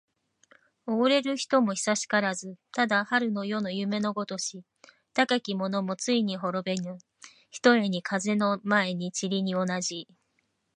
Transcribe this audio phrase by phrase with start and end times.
[0.87, 2.57] おごれる人も久しからず。
[2.71, 4.63] ただ春の夜の夢のごとし。
[5.13, 6.97] たけき者もついには滅びぬ、
[7.51, 10.07] ひとえに風の前の塵に同じ。